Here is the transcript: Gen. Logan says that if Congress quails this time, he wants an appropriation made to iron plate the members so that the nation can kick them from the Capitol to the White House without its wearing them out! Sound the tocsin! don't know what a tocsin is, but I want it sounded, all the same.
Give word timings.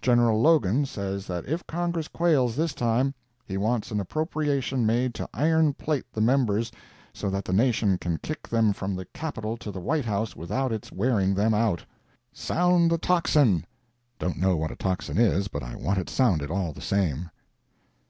Gen. 0.00 0.18
Logan 0.26 0.86
says 0.86 1.26
that 1.26 1.44
if 1.44 1.66
Congress 1.66 2.08
quails 2.08 2.56
this 2.56 2.72
time, 2.72 3.12
he 3.44 3.58
wants 3.58 3.90
an 3.90 4.00
appropriation 4.00 4.86
made 4.86 5.12
to 5.12 5.28
iron 5.34 5.74
plate 5.74 6.06
the 6.14 6.20
members 6.22 6.72
so 7.12 7.28
that 7.28 7.44
the 7.44 7.52
nation 7.52 7.98
can 7.98 8.16
kick 8.22 8.48
them 8.48 8.72
from 8.72 8.96
the 8.96 9.04
Capitol 9.04 9.54
to 9.58 9.70
the 9.70 9.78
White 9.78 10.06
House 10.06 10.34
without 10.34 10.72
its 10.72 10.90
wearing 10.90 11.34
them 11.34 11.52
out! 11.52 11.84
Sound 12.32 12.90
the 12.90 12.96
tocsin! 12.96 13.66
don't 14.18 14.38
know 14.38 14.56
what 14.56 14.70
a 14.72 14.76
tocsin 14.76 15.18
is, 15.18 15.46
but 15.46 15.62
I 15.62 15.76
want 15.76 15.98
it 15.98 16.08
sounded, 16.08 16.50
all 16.50 16.72
the 16.72 16.80
same. 16.80 17.28